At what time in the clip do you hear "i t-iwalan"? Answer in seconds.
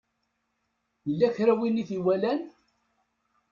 1.81-2.41